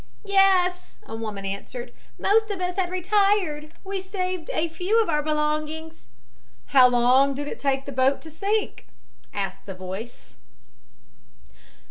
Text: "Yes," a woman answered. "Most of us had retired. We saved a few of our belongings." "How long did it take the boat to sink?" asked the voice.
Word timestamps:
"Yes," 0.25 0.97
a 1.05 1.15
woman 1.15 1.45
answered. 1.45 1.93
"Most 2.17 2.49
of 2.49 2.59
us 2.59 2.75
had 2.75 2.89
retired. 2.89 3.71
We 3.83 4.01
saved 4.01 4.49
a 4.51 4.67
few 4.67 4.99
of 4.99 5.09
our 5.11 5.21
belongings." 5.21 6.07
"How 6.69 6.87
long 6.87 7.35
did 7.35 7.47
it 7.47 7.59
take 7.59 7.85
the 7.85 7.91
boat 7.91 8.19
to 8.21 8.31
sink?" 8.31 8.87
asked 9.31 9.67
the 9.67 9.75
voice. 9.75 10.37